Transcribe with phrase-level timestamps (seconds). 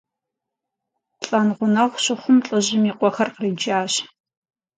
[1.25, 3.93] Лӏэн гъунэгъу щыхъум, лӏыжьым и къуэхэр къриджащ.